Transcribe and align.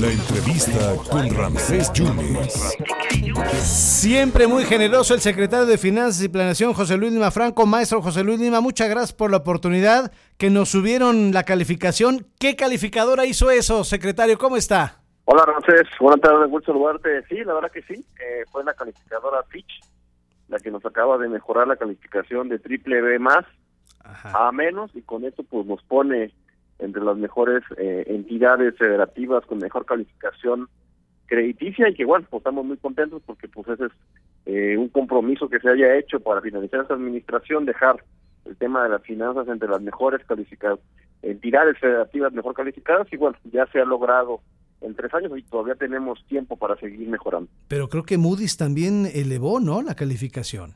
La 0.00 0.12
entrevista 0.12 0.94
con 1.10 1.28
Ramsés 1.34 1.92
Yunes. 1.92 2.76
Siempre 3.62 4.46
muy 4.46 4.64
generoso 4.64 5.14
el 5.14 5.20
secretario 5.20 5.66
de 5.66 5.76
Finanzas 5.76 6.22
y 6.22 6.28
Planeación, 6.28 6.72
José 6.72 6.96
Luis 6.96 7.12
Lima 7.12 7.30
Franco. 7.30 7.66
Maestro 7.66 8.00
José 8.00 8.22
Luis 8.22 8.38
Lima, 8.38 8.60
muchas 8.60 8.88
gracias 8.88 9.12
por 9.12 9.30
la 9.30 9.38
oportunidad 9.38 10.12
que 10.36 10.50
nos 10.50 10.68
subieron 10.68 11.32
la 11.32 11.42
calificación. 11.42 12.26
¿Qué 12.38 12.54
calificadora 12.54 13.26
hizo 13.26 13.50
eso, 13.50 13.82
secretario? 13.82 14.38
¿Cómo 14.38 14.56
está? 14.56 15.00
Hola 15.24 15.44
Ramsés, 15.44 15.88
buenas 16.00 16.20
tardes, 16.20 16.48
gusto 16.48 16.72
saludarte. 16.72 17.24
Sí, 17.28 17.36
la 17.44 17.54
verdad 17.54 17.70
que 17.72 17.82
sí, 17.82 17.94
eh, 17.94 18.44
fue 18.50 18.62
la 18.64 18.74
calificadora 18.74 19.42
Fitch 19.48 19.80
la 20.48 20.58
que 20.58 20.70
nos 20.70 20.84
acaba 20.84 21.18
de 21.18 21.28
mejorar 21.28 21.68
la 21.68 21.76
calificación 21.76 22.48
de 22.48 22.58
triple 22.58 23.00
B 23.02 23.18
más 23.18 23.44
a 24.24 24.50
menos 24.52 24.90
y 24.94 25.02
con 25.02 25.24
esto 25.24 25.42
pues 25.42 25.66
nos 25.66 25.82
pone 25.82 26.32
entre 26.78 27.02
las 27.02 27.16
mejores 27.16 27.62
eh, 27.76 28.04
entidades 28.06 28.76
federativas 28.76 29.44
con 29.46 29.58
mejor 29.58 29.84
calificación 29.84 30.68
crediticia 31.26 31.88
y 31.88 31.94
que 31.94 32.04
bueno, 32.04 32.26
pues 32.30 32.40
estamos 32.40 32.64
muy 32.64 32.78
contentos 32.78 33.22
porque 33.24 33.48
pues 33.48 33.68
ese 33.68 33.86
es 33.86 33.92
eh, 34.46 34.76
un 34.76 34.88
compromiso 34.88 35.48
que 35.48 35.60
se 35.60 35.68
haya 35.68 35.96
hecho 35.96 36.20
para 36.20 36.40
finalizar 36.40 36.80
esta 36.80 36.94
administración, 36.94 37.66
dejar 37.66 38.02
el 38.46 38.56
tema 38.56 38.82
de 38.82 38.88
las 38.88 39.02
finanzas 39.02 39.46
entre 39.48 39.68
las 39.68 39.82
mejores 39.82 40.24
calificadas, 40.26 40.80
entidades 41.22 41.78
federativas 41.78 42.32
mejor 42.32 42.54
calificadas 42.54 43.06
y 43.12 43.16
bueno, 43.16 43.36
ya 43.52 43.66
se 43.66 43.80
ha 43.80 43.84
logrado 43.84 44.40
en 44.80 44.94
tres 44.94 45.12
años 45.12 45.32
y 45.36 45.42
todavía 45.42 45.74
tenemos 45.74 46.24
tiempo 46.26 46.56
para 46.56 46.76
seguir 46.76 47.06
mejorando. 47.08 47.50
Pero 47.68 47.88
creo 47.88 48.04
que 48.04 48.16
Moody's 48.16 48.56
también 48.56 49.06
elevó, 49.12 49.60
¿no? 49.60 49.82
La 49.82 49.94
calificación. 49.94 50.74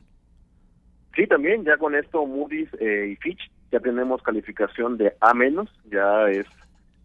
Sí, 1.15 1.25
también, 1.27 1.63
ya 1.63 1.77
con 1.77 1.95
esto 1.95 2.25
Moody's 2.25 2.69
eh, 2.79 3.11
y 3.13 3.15
Fitch 3.17 3.39
ya 3.73 3.79
tenemos 3.79 4.21
calificación 4.21 4.97
de 4.97 5.13
A 5.19 5.33
menos, 5.33 5.67
ya 5.85 6.29
es 6.29 6.45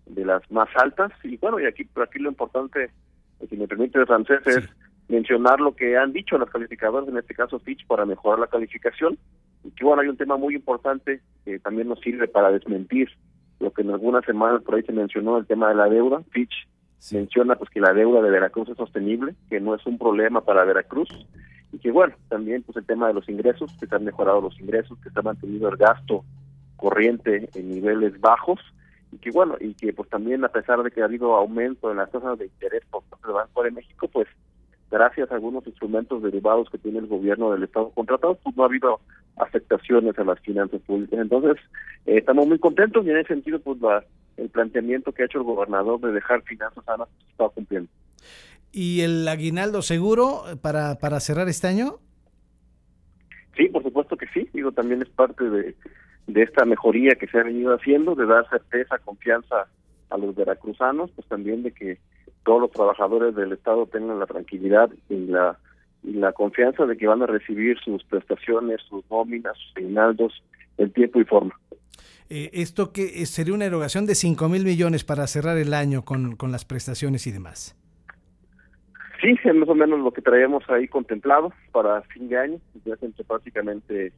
de 0.04 0.22
las 0.22 0.42
más 0.50 0.68
altas. 0.76 1.10
Y 1.24 1.38
bueno, 1.38 1.58
y 1.58 1.64
aquí, 1.64 1.88
aquí 1.96 2.18
lo 2.18 2.28
importante, 2.28 2.90
si 3.48 3.56
me 3.56 3.66
permite, 3.66 4.04
francés, 4.04 4.46
es 4.46 4.68
mencionar 5.08 5.60
lo 5.60 5.74
que 5.74 5.96
han 5.96 6.12
dicho 6.12 6.36
los 6.36 6.50
calificadores, 6.50 7.08
en 7.08 7.16
este 7.16 7.34
caso 7.34 7.58
Fitch, 7.58 7.86
para 7.86 8.04
mejorar 8.04 8.40
la 8.40 8.48
calificación. 8.48 9.18
Y 9.64 9.70
que 9.70 9.82
bueno, 9.82 10.02
hay 10.02 10.08
un 10.08 10.18
tema 10.18 10.36
muy 10.36 10.54
importante 10.54 11.22
que 11.46 11.58
también 11.58 11.88
nos 11.88 12.00
sirve 12.00 12.28
para 12.28 12.52
desmentir 12.52 13.08
lo 13.60 13.72
que 13.72 13.80
en 13.80 13.90
algunas 13.90 14.26
semanas 14.26 14.62
por 14.62 14.74
ahí 14.74 14.82
se 14.82 14.92
mencionó, 14.92 15.38
el 15.38 15.46
tema 15.46 15.70
de 15.70 15.74
la 15.74 15.88
deuda. 15.88 16.22
Fitch 16.32 16.68
menciona 17.12 17.56
pues 17.56 17.70
que 17.70 17.80
la 17.80 17.94
deuda 17.94 18.20
de 18.20 18.30
Veracruz 18.30 18.68
es 18.68 18.76
sostenible, 18.76 19.34
que 19.48 19.58
no 19.58 19.74
es 19.74 19.86
un 19.86 19.96
problema 19.96 20.42
para 20.42 20.64
Veracruz 20.64 21.08
y 21.72 21.78
que 21.78 21.90
bueno, 21.90 22.14
también 22.28 22.62
pues 22.62 22.76
el 22.76 22.84
tema 22.84 23.08
de 23.08 23.14
los 23.14 23.26
ingresos, 23.28 23.74
que 23.80 23.86
se 23.86 23.94
han 23.94 24.04
mejorado 24.04 24.42
los 24.42 24.58
ingresos, 24.60 24.98
que 25.02 25.10
se 25.10 25.18
ha 25.18 25.22
mantenido 25.22 25.70
el 25.70 25.76
gasto 25.76 26.24
corriente 26.78 27.50
en 27.54 27.68
niveles 27.68 28.18
bajos 28.20 28.58
y 29.12 29.18
que 29.18 29.30
bueno, 29.30 29.56
y 29.60 29.74
que 29.74 29.92
pues 29.92 30.08
también 30.08 30.44
a 30.44 30.48
pesar 30.48 30.82
de 30.82 30.90
que 30.90 31.02
ha 31.02 31.06
habido 31.06 31.34
aumento 31.34 31.90
en 31.90 31.98
las 31.98 32.10
tasas 32.10 32.38
de 32.38 32.46
interés 32.46 32.82
por 32.90 33.02
parte 33.04 33.26
del 33.26 33.34
Banco 33.34 33.62
de 33.62 33.70
México, 33.70 34.08
pues 34.08 34.26
gracias 34.90 35.30
a 35.30 35.34
algunos 35.34 35.66
instrumentos 35.66 36.22
derivados 36.22 36.70
que 36.70 36.78
tiene 36.78 36.98
el 36.98 37.06
gobierno 37.06 37.52
del 37.52 37.64
Estado 37.64 37.90
contratados, 37.90 38.38
pues 38.42 38.56
no 38.56 38.62
ha 38.62 38.66
habido 38.66 39.00
afectaciones 39.36 40.18
a 40.18 40.24
las 40.24 40.40
finanzas 40.40 40.80
públicas. 40.82 41.18
Entonces, 41.18 41.56
eh, 42.06 42.18
estamos 42.18 42.46
muy 42.46 42.58
contentos 42.58 43.04
y 43.04 43.10
en 43.10 43.18
ese 43.18 43.34
sentido, 43.34 43.60
pues 43.60 43.80
la, 43.80 44.04
el 44.36 44.48
planteamiento 44.48 45.12
que 45.12 45.22
ha 45.22 45.26
hecho 45.26 45.38
el 45.38 45.44
gobernador 45.44 46.00
de 46.00 46.12
dejar 46.12 46.42
finanzas 46.42 46.84
sanas 46.84 47.08
pues, 47.16 47.30
está 47.30 47.48
cumpliendo. 47.48 47.90
¿Y 48.72 49.00
el 49.00 49.26
aguinaldo 49.26 49.82
seguro 49.82 50.42
para, 50.60 50.98
para 50.98 51.20
cerrar 51.20 51.48
este 51.48 51.66
año? 51.66 51.98
Sí, 53.56 53.68
por 53.68 53.82
supuesto 53.82 54.16
que 54.16 54.26
sí. 54.28 54.48
Digo, 54.52 54.72
también 54.72 55.02
es 55.02 55.08
parte 55.08 55.44
de, 55.44 55.74
de 56.28 56.42
esta 56.42 56.64
mejoría 56.64 57.16
que 57.16 57.26
se 57.26 57.38
ha 57.38 57.42
venido 57.42 57.74
haciendo, 57.74 58.14
de 58.14 58.26
dar 58.26 58.48
certeza, 58.48 58.98
confianza 58.98 59.66
a 60.10 60.18
los 60.18 60.36
veracruzanos, 60.36 61.10
pues 61.12 61.26
también 61.26 61.62
de 61.62 61.72
que 61.72 61.98
todos 62.44 62.60
los 62.60 62.70
trabajadores 62.70 63.34
del 63.34 63.52
Estado 63.52 63.86
tengan 63.86 64.20
la 64.20 64.26
tranquilidad 64.26 64.90
y 65.08 65.26
la, 65.26 65.58
y 66.02 66.12
la 66.12 66.32
confianza 66.32 66.86
de 66.86 66.96
que 66.96 67.06
van 67.06 67.22
a 67.22 67.26
recibir 67.26 67.78
sus 67.80 68.04
prestaciones, 68.04 68.80
sus 68.88 69.04
nóminas, 69.10 69.56
sus 69.56 69.76
aguinaldos 69.76 70.42
en 70.76 70.92
tiempo 70.92 71.20
y 71.20 71.24
forma. 71.24 71.58
Eh, 72.30 72.50
esto 72.52 72.92
que 72.92 73.24
sería 73.24 73.54
una 73.54 73.64
erogación 73.64 74.04
de 74.04 74.14
5 74.14 74.48
mil 74.50 74.64
millones 74.64 75.04
para 75.04 75.26
cerrar 75.26 75.56
el 75.56 75.72
año 75.72 76.04
con, 76.04 76.36
con 76.36 76.52
las 76.52 76.66
prestaciones 76.66 77.26
y 77.26 77.32
demás. 77.32 77.74
Sí, 79.20 79.34
es 79.42 79.54
más 79.54 79.68
o 79.68 79.74
menos 79.74 79.98
lo 80.00 80.12
que 80.12 80.22
traíamos 80.22 80.62
ahí 80.68 80.86
contemplado 80.86 81.52
para 81.72 82.02
fin 82.02 82.28
de 82.28 82.38
año, 82.38 82.60
ya 82.84 82.94
entre 83.00 83.24
prácticamente 83.24 84.06
eh, 84.06 84.12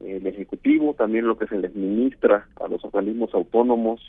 el 0.00 0.26
Ejecutivo, 0.26 0.94
también 0.94 1.26
lo 1.26 1.36
que 1.36 1.46
se 1.46 1.58
les 1.58 1.74
ministra 1.74 2.48
a 2.56 2.68
los 2.68 2.84
organismos 2.84 3.32
autónomos, 3.34 4.00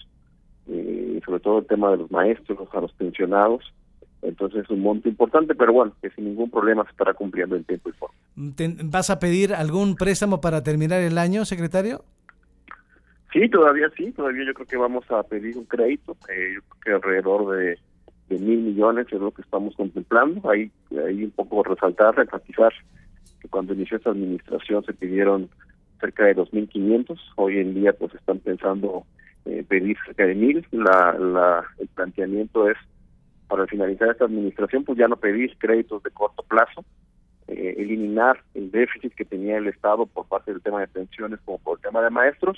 eh, 0.67 1.19
sobre 1.25 1.39
todo 1.39 1.59
el 1.59 1.67
tema 1.67 1.91
de 1.91 1.97
los 1.97 2.11
maestros, 2.11 2.59
a 2.73 2.81
los 2.81 2.93
pensionados. 2.93 3.73
Entonces 4.21 4.63
es 4.63 4.69
un 4.69 4.81
monto 4.81 5.09
importante, 5.09 5.55
pero 5.55 5.73
bueno, 5.73 5.93
que 6.01 6.11
sin 6.11 6.25
ningún 6.25 6.49
problema 6.51 6.83
se 6.83 6.91
estará 6.91 7.13
cumpliendo 7.13 7.55
en 7.55 7.63
tiempo 7.63 7.89
y 7.89 7.93
forma. 7.93 8.15
¿Vas 8.85 9.09
a 9.09 9.19
pedir 9.19 9.53
algún 9.53 9.95
préstamo 9.95 10.39
para 10.41 10.63
terminar 10.63 11.01
el 11.01 11.17
año, 11.17 11.43
secretario? 11.43 12.03
Sí, 13.33 13.49
todavía 13.49 13.89
sí, 13.97 14.11
todavía 14.11 14.45
yo 14.45 14.53
creo 14.53 14.67
que 14.67 14.77
vamos 14.77 15.09
a 15.09 15.23
pedir 15.23 15.57
un 15.57 15.65
crédito, 15.65 16.15
eh, 16.29 16.55
yo 16.55 16.61
creo 16.79 17.01
que 17.01 17.07
alrededor 17.07 17.57
de 17.57 17.77
de 18.31 18.39
mil 18.39 18.59
millones 18.59 19.07
es 19.11 19.19
lo 19.19 19.31
que 19.31 19.41
estamos 19.41 19.75
contemplando. 19.75 20.49
Ahí, 20.49 20.71
ahí 21.05 21.25
un 21.25 21.31
poco 21.31 21.63
resaltar, 21.63 22.17
enfatizar 22.17 22.73
que 23.41 23.47
cuando 23.49 23.73
inició 23.73 23.97
esta 23.97 24.11
administración 24.11 24.83
se 24.85 24.93
pidieron 24.93 25.49
cerca 26.01 26.25
de 26.25 26.35
2.500, 26.35 27.17
hoy 27.37 27.59
en 27.59 27.73
día 27.73 27.93
pues 27.93 28.13
están 28.15 28.39
pensando 28.39 29.05
eh, 29.45 29.63
pedir 29.67 29.97
cerca 30.05 30.25
de 30.25 30.35
mil. 30.35 30.65
La, 30.71 31.13
la, 31.13 31.63
el 31.79 31.87
planteamiento 31.87 32.69
es 32.69 32.77
para 33.47 33.67
finalizar 33.67 34.09
esta 34.09 34.25
administración 34.25 34.83
pues 34.83 34.97
ya 34.97 35.07
no 35.07 35.15
pedir 35.15 35.57
créditos 35.57 36.03
de 36.03 36.11
corto 36.11 36.43
plazo, 36.43 36.83
eh, 37.47 37.75
eliminar 37.77 38.41
el 38.53 38.71
déficit 38.71 39.13
que 39.13 39.25
tenía 39.25 39.57
el 39.57 39.67
Estado 39.67 40.05
por 40.05 40.27
parte 40.27 40.51
del 40.51 40.61
tema 40.61 40.81
de 40.81 40.87
pensiones 40.87 41.39
como 41.45 41.59
por 41.59 41.77
el 41.77 41.83
tema 41.83 42.01
de 42.01 42.09
maestros. 42.09 42.57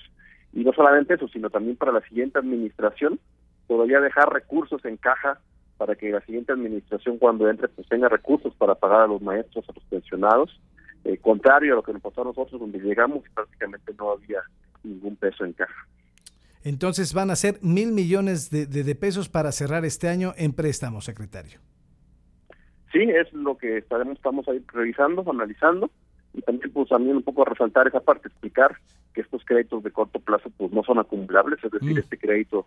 Y 0.53 0.63
no 0.63 0.71
solamente 0.73 1.15
eso, 1.15 1.27
sino 1.27 1.49
también 1.49 1.75
para 1.77 1.91
la 1.91 2.01
siguiente 2.01 2.39
administración 2.39 3.19
todavía 3.67 3.99
dejar 3.99 4.31
recursos 4.31 4.83
en 4.85 4.97
caja 4.97 5.39
para 5.77 5.95
que 5.95 6.11
la 6.11 6.21
siguiente 6.21 6.51
administración 6.51 7.17
cuando 7.17 7.49
entre 7.49 7.67
pues 7.67 7.87
tenga 7.87 8.07
recursos 8.07 8.53
para 8.55 8.75
pagar 8.75 9.01
a 9.01 9.07
los 9.07 9.21
maestros, 9.21 9.67
a 9.67 9.73
los 9.73 9.83
pensionados, 9.85 10.59
eh, 11.06 11.18
contrario 11.18 11.74
a 11.74 11.75
lo 11.78 11.84
que 11.84 11.94
nos 11.94 12.02
pasó 12.02 12.22
a 12.22 12.25
nosotros 12.25 12.59
donde 12.59 12.80
llegamos 12.80 13.24
prácticamente 13.34 13.94
no 13.97 14.12
había 14.12 14.41
ningún 14.84 15.16
peso 15.16 15.46
en 15.46 15.53
caja. 15.53 15.88
Entonces 16.64 17.14
van 17.14 17.30
a 17.30 17.36
ser 17.36 17.59
mil 17.62 17.91
millones 17.91 18.50
de, 18.50 18.66
de, 18.66 18.96
pesos 18.96 19.28
para 19.28 19.52
cerrar 19.52 19.84
este 19.84 20.08
año 20.08 20.34
en 20.38 20.53
préstamos, 20.53 21.03
secretario. 21.03 21.59
Sí, 22.94 23.02
es 23.02 23.34
lo 23.34 23.58
que 23.58 23.80
estaremos, 23.80 24.16
estamos 24.16 24.47
ahí 24.47 24.64
revisando, 24.72 25.30
analizando 25.30 25.91
y 26.34 26.41
también 26.41 26.72
pues 26.72 26.88
también 26.90 27.18
un 27.18 27.24
poco 27.24 27.44
resaltar 27.44 27.88
esa 27.88 28.00
parte, 28.00 28.30
explicar 28.30 28.78
que 29.14 29.22
estos 29.22 29.44
créditos 29.44 29.84
de 29.84 29.91
corto 29.91 30.20
plazo 30.20 30.50
pues 30.58 30.72
no 30.72 30.84
son 30.84 31.00
acumulables, 31.00 31.62
es 31.64 31.72
decir, 31.72 31.96
mm. 31.96 32.00
este 32.00 32.18
crédito 32.18 32.66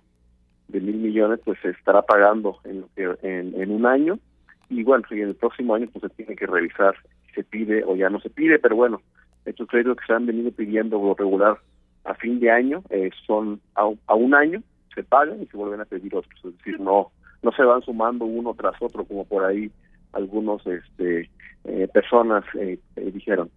de 0.69 0.81
mil 0.81 0.97
millones 0.97 1.41
pues 1.45 1.59
se 1.63 1.71
estará 1.71 2.03
pagando 2.03 2.59
en, 2.65 2.85
en, 2.97 3.61
en 3.61 3.71
un 3.71 3.87
año 3.87 4.19
y 4.69 4.83
bueno, 4.83 5.05
y 5.11 5.21
en 5.21 5.29
el 5.29 5.37
próximo 5.37 5.75
año 5.75 5.89
pues 5.93 6.03
se 6.03 6.17
tiene 6.17 6.37
que 6.37 6.47
revisar 6.47 6.97
se 7.37 7.45
pide 7.45 7.85
o 7.85 7.95
ya 7.95 8.11
no 8.11 8.19
se 8.19 8.31
pide, 8.31 8.59
pero 8.59 8.75
bueno, 8.75 9.01
estos 9.45 9.69
créditos 9.69 9.99
que 9.99 10.07
se 10.07 10.13
han 10.13 10.27
venido 10.27 10.51
pidiendo 10.51 11.15
regular 11.17 11.59
a 12.05 12.15
fin 12.15 12.41
de 12.41 12.51
año 12.51 12.83
eh, 12.91 13.11
son 13.27 13.61
a, 13.77 13.89
a, 14.07 14.15
un 14.15 14.35
año, 14.35 14.63
se 14.95 15.05
pagan 15.05 15.41
y 15.41 15.47
se 15.47 15.57
vuelven 15.57 15.81
a 15.81 15.85
pedir 15.85 16.15
otros, 16.17 16.35
es 16.45 16.57
decir, 16.59 16.81
no 16.81 17.13
no 17.43 17.53
se 17.53 17.63
van 17.63 17.83
sumando 17.83 18.25
uno 18.25 18.55
tras 18.55 18.75
otro 18.81 19.05
como 19.05 19.25
por 19.25 19.45
ahí 19.45 19.71
algunos 20.13 20.67
este 20.67 21.31
eh, 21.65 21.89
personas 21.93 22.45
eh, 22.59 22.79
eh 22.97 23.11
dijeron. 23.13 23.51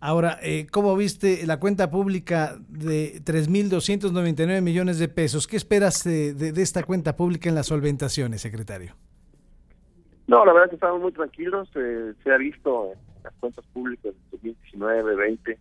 Ahora, 0.00 0.38
eh, 0.42 0.66
¿cómo 0.70 0.94
viste 0.96 1.46
la 1.46 1.58
cuenta 1.58 1.90
pública 1.90 2.56
de 2.68 3.20
3.299 3.24 4.60
millones 4.62 4.98
de 4.98 5.08
pesos? 5.08 5.46
¿Qué 5.46 5.56
esperas 5.56 6.04
de, 6.04 6.34
de, 6.34 6.52
de, 6.52 6.62
esta 6.62 6.82
cuenta 6.84 7.16
pública 7.16 7.48
en 7.48 7.54
las 7.54 7.66
solventaciones, 7.66 8.42
secretario? 8.42 8.94
No, 10.26 10.44
la 10.44 10.52
verdad 10.52 10.66
es 10.66 10.70
que 10.70 10.76
estamos 10.76 11.00
muy 11.00 11.12
tranquilos. 11.12 11.68
Eh, 11.76 12.12
se 12.22 12.32
ha 12.32 12.36
visto 12.36 12.92
las 13.26 13.34
cuentas 13.40 13.64
públicas 13.72 14.14
de 14.14 14.20
2019, 14.32 15.16
20, 15.16 15.58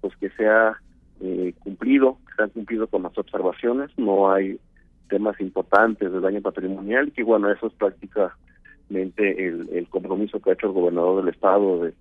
pues 0.00 0.16
que 0.16 0.30
se 0.30 0.48
ha 0.48 0.76
eh, 1.20 1.54
cumplido, 1.60 2.18
se 2.36 2.42
han 2.42 2.50
cumplido 2.50 2.86
con 2.86 3.02
las 3.02 3.16
observaciones. 3.16 3.90
No 3.96 4.32
hay 4.32 4.58
temas 5.08 5.40
importantes 5.40 6.10
de 6.10 6.20
daño 6.20 6.40
patrimonial, 6.40 7.12
que 7.12 7.22
bueno, 7.22 7.50
eso 7.50 7.66
es 7.66 7.72
prácticamente 7.74 9.46
el, 9.46 9.68
el 9.72 9.88
compromiso 9.88 10.40
que 10.40 10.50
ha 10.50 10.54
hecho 10.54 10.66
el 10.66 10.72
gobernador 10.72 11.24
del 11.24 11.34
estado 11.34 11.84
de 11.84 11.94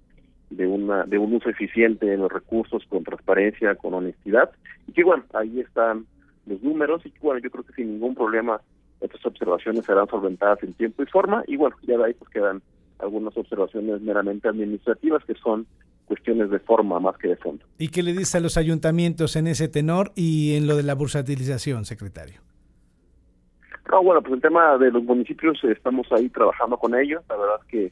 de 0.51 0.67
una 0.67 1.05
de 1.05 1.17
un 1.17 1.33
uso 1.33 1.49
eficiente 1.49 2.05
de 2.05 2.17
los 2.17 2.31
recursos 2.31 2.83
con 2.89 3.03
transparencia, 3.03 3.75
con 3.75 3.93
honestidad 3.93 4.51
y 4.85 4.91
que 4.91 5.03
bueno, 5.03 5.23
ahí 5.33 5.61
están 5.61 6.05
los 6.45 6.61
números 6.61 7.05
y 7.05 7.11
que 7.11 7.19
bueno, 7.21 7.39
yo 7.39 7.49
creo 7.49 7.63
que 7.63 7.73
sin 7.73 7.93
ningún 7.93 8.15
problema 8.15 8.59
estas 8.99 9.25
observaciones 9.25 9.85
serán 9.85 10.07
solventadas 10.07 10.61
en 10.63 10.73
tiempo 10.73 11.01
y 11.01 11.05
forma 11.05 11.43
y 11.47 11.55
bueno, 11.55 11.75
ya 11.83 11.97
de 11.97 12.05
ahí 12.05 12.13
pues 12.13 12.29
quedan 12.29 12.61
algunas 13.01 13.35
observaciones 13.35 14.01
meramente 14.01 14.47
administrativas 14.47 15.23
que 15.25 15.33
son 15.35 15.65
cuestiones 16.05 16.49
de 16.49 16.59
forma 16.59 16.99
más 16.99 17.17
que 17.17 17.29
de 17.29 17.37
fondo. 17.37 17.65
¿Y 17.77 17.87
qué 17.87 18.03
le 18.03 18.13
dice 18.13 18.37
a 18.37 18.41
los 18.41 18.57
ayuntamientos 18.57 19.35
en 19.35 19.47
ese 19.47 19.67
tenor 19.67 20.11
y 20.15 20.55
en 20.55 20.67
lo 20.67 20.75
de 20.75 20.83
la 20.83 20.93
bursatilización, 20.93 21.85
secretario? 21.85 22.41
No, 23.89 24.03
bueno, 24.03 24.21
pues 24.21 24.33
el 24.33 24.41
tema 24.41 24.77
de 24.77 24.91
los 24.91 25.03
municipios 25.03 25.63
estamos 25.63 26.11
ahí 26.11 26.29
trabajando 26.29 26.77
con 26.77 26.95
ellos. 26.95 27.23
La 27.29 27.37
verdad 27.37 27.55
es 27.61 27.67
que 27.67 27.91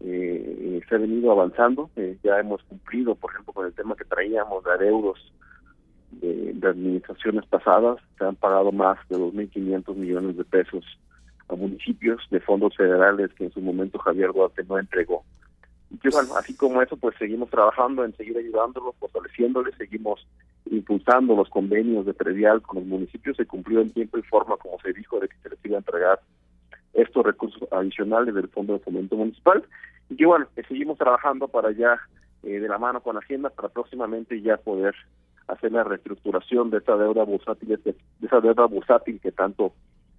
eh, 0.00 0.80
se 0.88 0.94
ha 0.94 0.98
venido 0.98 1.32
avanzando. 1.32 1.90
Eh, 1.96 2.18
ya 2.22 2.38
hemos 2.38 2.62
cumplido, 2.64 3.14
por 3.14 3.32
ejemplo, 3.32 3.52
con 3.52 3.66
el 3.66 3.72
tema 3.72 3.96
que 3.96 4.04
traíamos 4.04 4.62
de 4.64 4.70
adeudos 4.70 5.32
de, 6.12 6.52
de 6.54 6.68
administraciones 6.68 7.46
pasadas. 7.46 7.98
Se 8.18 8.24
han 8.24 8.36
pagado 8.36 8.72
más 8.72 8.98
de 9.08 9.16
2.500 9.16 9.94
millones 9.94 10.36
de 10.36 10.44
pesos 10.44 10.84
a 11.48 11.54
municipios 11.54 12.22
de 12.30 12.40
fondos 12.40 12.76
federales 12.76 13.32
que 13.34 13.44
en 13.44 13.52
su 13.52 13.60
momento 13.60 13.98
Javier 13.98 14.32
Duarte 14.32 14.64
no 14.64 14.78
entregó. 14.78 15.24
Y 15.90 16.08
bueno, 16.08 16.36
así 16.36 16.56
como 16.56 16.82
eso, 16.82 16.96
pues 16.96 17.14
seguimos 17.18 17.50
trabajando 17.50 18.04
en 18.04 18.16
seguir 18.16 18.36
ayudándolos, 18.36 18.96
fortaleciéndoles, 18.96 19.74
seguimos 19.76 20.26
impulsando 20.70 21.36
los 21.36 21.48
convenios 21.48 22.06
de 22.06 22.14
predial 22.14 22.62
con 22.62 22.78
los 22.78 22.86
municipios. 22.86 23.36
Se 23.36 23.46
cumplió 23.46 23.80
en 23.80 23.92
tiempo 23.92 24.18
y 24.18 24.22
forma, 24.22 24.56
como 24.56 24.78
se 24.80 24.92
dijo, 24.92 25.20
de 25.20 25.28
que 25.28 25.36
se 25.42 25.50
les 25.50 25.58
iba 25.64 25.76
a 25.76 25.78
entregar 25.78 26.20
estos 26.94 27.24
recursos 27.24 27.68
adicionales 27.72 28.34
del 28.34 28.48
Fondo 28.48 28.72
de 28.72 28.78
Fomento 28.80 29.16
Municipal. 29.16 29.64
Y 30.10 30.16
que 30.16 30.26
bueno, 30.26 30.46
que 30.54 30.64
seguimos 30.64 30.98
trabajando 30.98 31.48
para 31.48 31.70
ya, 31.70 31.98
eh, 32.42 32.58
de 32.58 32.68
la 32.68 32.78
mano 32.78 33.00
con 33.00 33.16
Hacienda, 33.16 33.50
para 33.50 33.68
próximamente 33.68 34.40
ya 34.40 34.56
poder 34.56 34.94
hacer 35.46 35.72
la 35.72 35.84
reestructuración 35.84 36.70
de 36.70 36.78
esa 36.78 36.96
deuda 36.96 37.24
bursátil, 37.24 37.78
de 37.84 37.94
esa 38.22 38.40
deuda 38.40 38.66
bursátil 38.66 39.20
que 39.20 39.30
tanto 39.30 39.72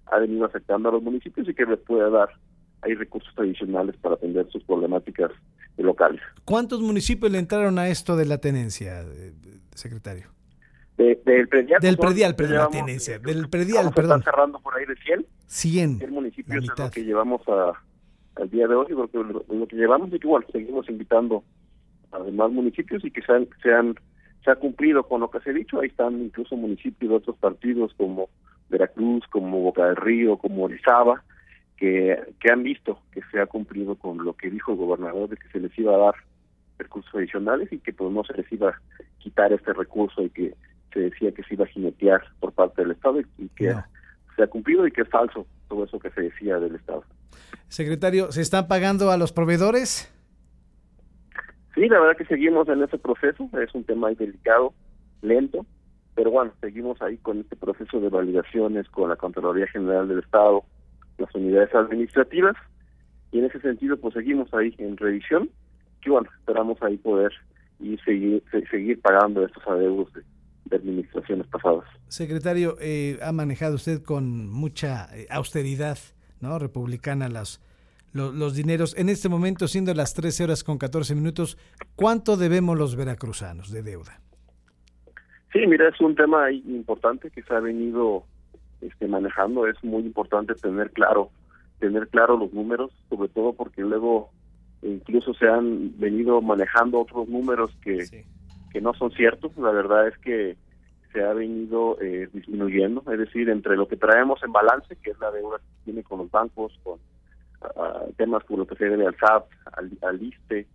ha 0.06 0.18
venido 0.18 0.44
afectando 0.44 0.88
a 0.88 0.92
los 0.92 1.02
municipios 1.02 1.48
y 1.48 1.54
que 1.54 1.64
les 1.64 1.78
pueda 1.80 2.10
dar 2.10 2.28
hay 2.82 2.94
recursos 2.94 3.32
adicionales 3.36 3.96
para 3.96 4.14
atender 4.14 4.46
sus 4.50 4.62
problemáticas 4.64 5.30
locales. 5.76 6.20
¿Cuántos 6.44 6.80
municipios 6.80 7.32
le 7.32 7.38
entraron 7.38 7.78
a 7.78 7.88
esto 7.88 8.16
de 8.16 8.26
la 8.26 8.38
tenencia, 8.38 9.04
secretario? 9.74 10.28
del 10.96 11.48
predial. 11.48 11.80
Del 11.80 11.98
predial, 11.98 12.34
perdón, 12.34 12.56
la 12.56 12.68
tenencia. 12.68 13.18
Del 13.18 13.50
predial, 13.50 13.92
perdón. 13.94 14.22
cerrando 14.22 14.58
por 14.60 14.76
ahí 14.76 14.86
de 14.86 14.96
100. 14.96 15.26
100. 15.46 15.98
100 15.98 16.10
municipios 16.10 16.64
es 16.64 16.78
lo 16.78 16.90
que 16.90 17.04
llevamos 17.04 17.42
a, 17.48 17.72
al 18.36 18.50
día 18.50 18.66
de 18.66 18.74
hoy, 18.74 18.94
porque 18.94 19.18
lo, 19.18 19.44
lo, 19.46 19.66
que 19.66 19.76
llevamos 19.76 20.08
y 20.08 20.18
que 20.18 20.26
igual 20.26 20.46
seguimos 20.50 20.88
invitando 20.88 21.44
a 22.12 22.18
demás 22.20 22.50
municipios 22.50 23.04
y 23.04 23.10
que 23.10 23.20
sean, 23.22 23.46
sean 23.62 23.94
se 24.42 24.50
ha 24.50 24.56
cumplido 24.56 25.02
con 25.02 25.20
lo 25.20 25.30
que 25.30 25.40
se 25.40 25.50
ha 25.50 25.52
dicho. 25.52 25.80
Ahí 25.80 25.88
están 25.88 26.18
incluso 26.22 26.56
municipios 26.56 27.10
de 27.10 27.16
otros 27.16 27.36
partidos 27.36 27.92
como 27.98 28.30
Veracruz, 28.68 29.24
como 29.30 29.60
Boca 29.60 29.86
del 29.86 29.96
Río, 29.96 30.36
como 30.36 30.64
Orizaba, 30.64 31.22
que, 31.76 32.18
que 32.40 32.50
han 32.50 32.62
visto 32.62 33.00
que 33.12 33.20
se 33.30 33.40
ha 33.40 33.46
cumplido 33.46 33.96
con 33.96 34.24
lo 34.24 34.34
que 34.34 34.50
dijo 34.50 34.72
el 34.72 34.78
gobernador 34.78 35.28
de 35.28 35.36
que 35.36 35.48
se 35.48 35.60
les 35.60 35.76
iba 35.78 35.94
a 35.94 35.98
dar 35.98 36.14
recursos 36.78 37.14
adicionales 37.14 37.72
y 37.72 37.78
que 37.78 37.92
pues 37.92 38.12
no 38.12 38.24
se 38.24 38.34
les 38.34 38.50
iba 38.52 38.70
a 38.70 38.80
quitar 39.18 39.52
este 39.52 39.72
recurso 39.72 40.22
y 40.22 40.30
que 40.30 40.54
se 40.92 41.00
decía 41.00 41.32
que 41.32 41.42
se 41.42 41.54
iba 41.54 41.64
a 41.64 41.68
jinetear 41.68 42.22
por 42.40 42.52
parte 42.52 42.82
del 42.82 42.92
Estado 42.92 43.20
y 43.20 43.48
que 43.50 43.74
se 44.34 44.42
ha 44.42 44.46
cumplido 44.46 44.86
y 44.86 44.92
que 44.92 45.02
es 45.02 45.08
falso 45.08 45.46
todo 45.68 45.84
eso 45.84 45.98
que 45.98 46.10
se 46.10 46.22
decía 46.22 46.58
del 46.58 46.74
Estado. 46.74 47.04
Secretario, 47.68 48.32
¿se 48.32 48.42
están 48.42 48.68
pagando 48.68 49.10
a 49.10 49.16
los 49.16 49.32
proveedores? 49.32 50.12
Sí, 51.74 51.88
la 51.88 52.00
verdad 52.00 52.16
que 52.16 52.24
seguimos 52.24 52.68
en 52.68 52.82
ese 52.82 52.96
proceso, 52.98 53.50
es 53.60 53.74
un 53.74 53.84
tema 53.84 54.10
delicado, 54.10 54.72
lento, 55.20 55.66
pero 56.16 56.30
bueno, 56.30 56.50
seguimos 56.62 57.00
ahí 57.02 57.18
con 57.18 57.40
este 57.40 57.56
proceso 57.56 58.00
de 58.00 58.08
validaciones 58.08 58.88
con 58.88 59.10
la 59.10 59.16
Contraloría 59.16 59.66
General 59.68 60.08
del 60.08 60.20
Estado, 60.20 60.64
las 61.18 61.32
unidades 61.34 61.72
administrativas, 61.74 62.56
y 63.30 63.38
en 63.38 63.44
ese 63.44 63.60
sentido 63.60 63.98
pues 63.98 64.14
seguimos 64.14 64.52
ahí 64.54 64.74
en 64.78 64.96
revisión, 64.96 65.50
y 66.04 66.10
bueno, 66.10 66.28
esperamos 66.38 66.82
ahí 66.82 66.96
poder 66.96 67.32
y 67.78 67.98
seguir, 67.98 68.42
seguir 68.70 69.00
pagando 69.02 69.44
estos 69.44 69.64
adeudos 69.66 70.08
de, 70.14 70.22
administraciones 70.74 71.46
pasadas. 71.48 71.84
Secretario, 72.08 72.76
eh, 72.80 73.18
ha 73.22 73.30
manejado 73.32 73.76
usted 73.76 74.02
con 74.02 74.50
mucha 74.50 75.08
eh, 75.14 75.26
austeridad, 75.30 75.98
¿no? 76.40 76.58
Republicana 76.58 77.28
las 77.28 77.60
los, 78.12 78.34
los, 78.34 78.54
dineros. 78.54 78.96
En 78.96 79.08
este 79.08 79.28
momento, 79.28 79.68
siendo 79.68 79.92
las 79.94 80.14
13 80.14 80.44
horas 80.44 80.64
con 80.64 80.78
14 80.78 81.14
minutos, 81.14 81.58
¿cuánto 81.94 82.36
debemos 82.36 82.76
los 82.76 82.96
veracruzanos 82.96 83.70
de 83.70 83.82
deuda? 83.82 84.20
Sí, 85.56 85.66
mira, 85.66 85.88
es 85.88 85.98
un 86.02 86.14
tema 86.14 86.50
importante 86.52 87.30
que 87.30 87.42
se 87.42 87.54
ha 87.54 87.60
venido 87.60 88.24
este, 88.82 89.08
manejando. 89.08 89.66
Es 89.66 89.82
muy 89.82 90.02
importante 90.02 90.54
tener 90.54 90.90
claro, 90.90 91.30
tener 91.78 92.08
claro 92.08 92.36
los 92.36 92.52
números, 92.52 92.90
sobre 93.08 93.30
todo 93.30 93.54
porque 93.54 93.80
luego 93.80 94.28
incluso 94.82 95.32
se 95.32 95.48
han 95.48 95.98
venido 95.98 96.42
manejando 96.42 97.00
otros 97.00 97.26
números 97.30 97.70
que, 97.80 98.26
que 98.70 98.80
no 98.82 98.92
son 98.92 99.12
ciertos. 99.12 99.56
La 99.56 99.70
verdad 99.70 100.08
es 100.08 100.18
que 100.18 100.58
se 101.14 101.24
ha 101.24 101.32
venido 101.32 101.96
eh, 102.02 102.28
disminuyendo, 102.34 103.02
es 103.10 103.18
decir, 103.18 103.48
entre 103.48 103.78
lo 103.78 103.88
que 103.88 103.96
traemos 103.96 104.42
en 104.42 104.52
balance, 104.52 104.94
que 104.96 105.12
es 105.12 105.18
la 105.20 105.30
deuda 105.30 105.56
que 105.56 105.84
tiene 105.86 106.02
con 106.02 106.18
los 106.18 106.30
bancos, 106.30 106.78
con 106.82 106.98
temas 108.18 108.44
como 108.44 108.58
lo 108.58 108.66
que 108.66 108.76
se 108.76 108.84
debe 108.84 109.06
al 109.06 109.16
SAP, 109.16 109.46
al, 109.72 109.90
al 110.02 110.22
ISTE, 110.22 110.66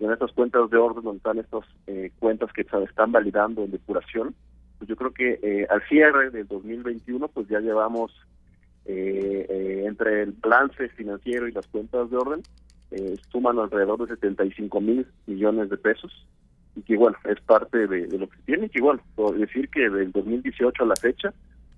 en 0.00 0.12
estas 0.12 0.32
cuentas 0.32 0.70
de 0.70 0.76
orden 0.76 1.04
donde 1.04 1.18
están 1.18 1.38
estas 1.38 1.64
eh, 1.86 2.10
cuentas 2.18 2.52
que 2.52 2.64
se 2.64 2.82
están 2.84 3.12
validando 3.12 3.64
en 3.64 3.70
depuración, 3.70 4.34
pues 4.78 4.88
yo 4.88 4.96
creo 4.96 5.12
que 5.12 5.38
eh, 5.42 5.66
al 5.70 5.82
cierre 5.88 6.30
del 6.30 6.46
2021 6.46 7.28
pues 7.28 7.48
ya 7.48 7.60
llevamos 7.60 8.12
eh, 8.86 9.46
eh, 9.48 9.84
entre 9.86 10.22
el 10.22 10.32
balance 10.32 10.88
financiero 10.90 11.48
y 11.48 11.52
las 11.52 11.66
cuentas 11.68 12.10
de 12.10 12.18
orden 12.18 12.42
eh, 12.90 13.16
suman 13.32 13.58
alrededor 13.58 13.98
de 14.00 14.14
75 14.14 14.78
mil 14.82 15.06
millones 15.26 15.70
de 15.70 15.78
pesos 15.78 16.26
y 16.76 16.82
que 16.82 16.98
bueno 16.98 17.16
es 17.24 17.40
parte 17.40 17.86
de, 17.86 18.06
de 18.06 18.18
lo 18.18 18.28
que 18.28 18.36
tiene 18.44 18.66
y 18.66 18.68
que 18.68 18.82
bueno 18.82 19.00
por 19.14 19.38
decir 19.38 19.70
que 19.70 19.88
del 19.88 20.12
2018 20.12 20.82
a 20.82 20.86
la 20.86 20.96
fecha 20.96 21.32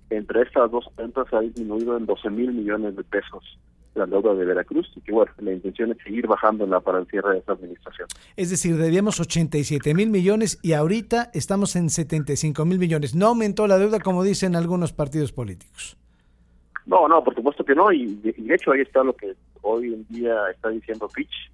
entre 0.09 0.41
estas 0.41 0.69
dos 0.69 0.89
cuentas 0.95 1.27
ha 1.31 1.39
disminuido 1.39 1.95
en 1.95 2.05
12 2.05 2.29
mil 2.29 2.51
millones 2.51 2.97
de 2.97 3.03
pesos 3.05 3.57
la 3.97 4.05
deuda 4.05 4.33
de 4.33 4.45
Veracruz 4.45 4.91
y 4.95 5.01
que 5.01 5.11
bueno, 5.11 5.31
la 5.39 5.51
intención 5.51 5.91
es 5.91 5.97
seguir 6.03 6.27
bajándola 6.27 6.79
para 6.79 6.99
el 6.99 7.07
cierre 7.07 7.33
de 7.33 7.39
esta 7.39 7.53
administración. 7.53 8.07
Es 8.35 8.49
decir, 8.49 8.77
debíamos 8.77 9.19
87 9.19 9.93
mil 9.93 10.09
millones 10.09 10.59
y 10.61 10.73
ahorita 10.73 11.31
estamos 11.33 11.75
en 11.75 11.89
75 11.89 12.63
mil 12.65 12.79
millones. 12.79 13.15
¿No 13.15 13.27
aumentó 13.27 13.67
la 13.67 13.77
deuda 13.77 13.99
como 13.99 14.23
dicen 14.23 14.55
algunos 14.55 14.93
partidos 14.93 15.31
políticos? 15.31 15.97
No, 16.85 17.07
no, 17.07 17.23
por 17.23 17.35
supuesto 17.35 17.65
que 17.65 17.75
no 17.75 17.91
y 17.91 18.05
de, 18.05 18.33
y 18.37 18.43
de 18.43 18.55
hecho 18.55 18.71
ahí 18.71 18.81
está 18.81 19.03
lo 19.03 19.13
que 19.13 19.35
hoy 19.61 19.93
en 19.93 20.07
día 20.07 20.49
está 20.49 20.69
diciendo 20.69 21.09
Fitch, 21.09 21.51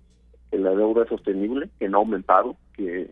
que 0.51 0.60
la 0.60 0.72
deuda 0.72 1.04
es 1.04 1.10
sostenible, 1.10 1.69
que 1.80 1.90
no 1.90 1.98
ha 1.98 2.01
aumentado, 2.01 2.56
que, 2.75 3.10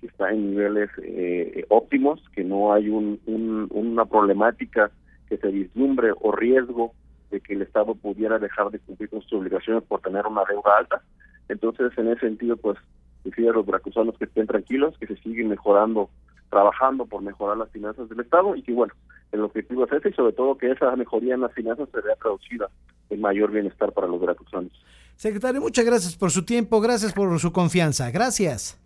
que 0.00 0.06
está 0.06 0.30
en 0.30 0.50
niveles 0.50 0.90
eh, 1.02 1.64
óptimos, 1.68 2.20
que 2.34 2.42
no 2.42 2.72
hay 2.72 2.88
un, 2.88 3.20
un, 3.26 3.68
una 3.70 4.04
problemática 4.04 4.90
que 5.28 5.36
se 5.36 5.48
vislumbre 5.48 6.10
o 6.20 6.32
riesgo 6.32 6.92
de 7.30 7.40
que 7.40 7.54
el 7.54 7.62
Estado 7.62 7.94
pudiera 7.94 8.38
dejar 8.38 8.70
de 8.70 8.78
cumplir 8.80 9.08
con 9.10 9.22
sus 9.22 9.32
obligaciones 9.34 9.82
por 9.84 10.00
tener 10.00 10.26
una 10.26 10.42
deuda 10.48 10.78
alta. 10.78 11.02
Entonces, 11.48 11.92
en 11.96 12.08
ese 12.08 12.20
sentido, 12.20 12.56
pues, 12.56 12.78
decía 13.24 13.50
a 13.50 13.54
los 13.54 13.66
veracruzanos 13.66 14.16
que 14.18 14.24
estén 14.24 14.46
tranquilos, 14.46 14.96
que 14.98 15.06
se 15.06 15.16
siguen 15.16 15.48
mejorando, 15.48 16.10
trabajando 16.48 17.06
por 17.06 17.22
mejorar 17.22 17.56
las 17.56 17.70
finanzas 17.70 18.08
del 18.08 18.20
Estado 18.20 18.54
y 18.56 18.62
que, 18.62 18.72
bueno, 18.72 18.94
el 19.32 19.40
objetivo 19.40 19.84
es 19.84 19.92
ese 19.92 20.10
y 20.10 20.12
sobre 20.12 20.32
todo 20.32 20.58
que 20.58 20.70
esa 20.70 20.94
mejoría 20.96 21.34
en 21.34 21.42
las 21.42 21.52
finanzas 21.52 21.88
se 21.92 22.00
vea 22.00 22.16
traducida 22.16 22.68
en 23.10 23.20
mayor 23.20 23.50
bienestar 23.50 23.92
para 23.92 24.06
los 24.06 24.20
veracruzanos. 24.20 24.72
Secretario, 25.16 25.60
muchas 25.60 25.84
gracias 25.84 26.16
por 26.16 26.30
su 26.30 26.44
tiempo, 26.44 26.80
gracias 26.80 27.12
por 27.12 27.38
su 27.38 27.52
confianza. 27.52 28.10
Gracias. 28.10 28.80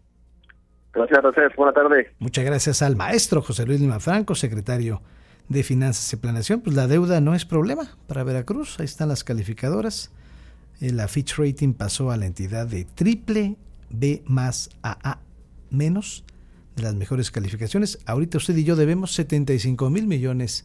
Gracias, 0.92 1.22
gracias. 1.22 1.56
Buena 1.56 1.72
tarde. 1.72 2.12
Muchas 2.18 2.44
gracias 2.44 2.82
al 2.82 2.96
maestro 2.96 3.40
José 3.42 3.66
Luis 3.66 3.80
Lima 3.80 4.00
Franco, 4.00 4.34
secretario 4.34 5.00
de 5.48 5.62
Finanzas 5.62 6.12
y 6.12 6.16
Planeación, 6.16 6.60
pues 6.60 6.74
la 6.74 6.86
deuda 6.86 7.20
no 7.20 7.34
es 7.34 7.44
problema 7.44 7.96
para 8.06 8.24
Veracruz. 8.24 8.78
Ahí 8.78 8.84
están 8.84 9.08
las 9.08 9.24
calificadoras. 9.24 10.10
Eh, 10.80 10.92
la 10.92 11.08
Fitch 11.08 11.36
Rating 11.36 11.74
pasó 11.74 12.10
a 12.10 12.16
la 12.16 12.26
entidad 12.26 12.66
de 12.66 12.84
triple 12.84 13.56
B 13.90 14.22
más 14.26 14.70
AA 14.82 15.20
menos 15.70 16.24
de 16.76 16.82
las 16.82 16.94
mejores 16.94 17.30
calificaciones. 17.30 17.98
Ahorita 18.06 18.38
usted 18.38 18.56
y 18.56 18.64
yo 18.64 18.76
debemos 18.76 19.12
75 19.14 19.90
mil 19.90 20.06
millones 20.06 20.64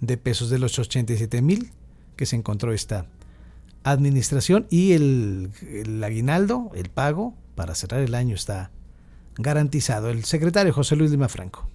de 0.00 0.16
pesos 0.16 0.50
de 0.50 0.58
los 0.58 0.78
87 0.78 1.42
mil 1.42 1.72
que 2.16 2.26
se 2.26 2.36
encontró 2.36 2.72
esta 2.72 3.06
administración 3.82 4.66
y 4.70 4.92
el, 4.92 5.50
el 5.70 6.02
aguinaldo, 6.04 6.70
el 6.74 6.90
pago 6.90 7.34
para 7.54 7.74
cerrar 7.74 8.00
el 8.00 8.14
año 8.14 8.34
está 8.34 8.70
garantizado. 9.36 10.10
El 10.10 10.24
secretario 10.24 10.72
José 10.72 10.96
Luis 10.96 11.10
Lima 11.10 11.28
Franco. 11.28 11.68